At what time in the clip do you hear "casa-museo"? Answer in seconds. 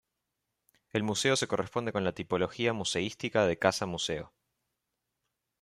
3.59-4.33